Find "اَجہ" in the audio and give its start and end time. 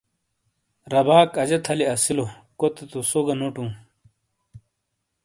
1.41-1.59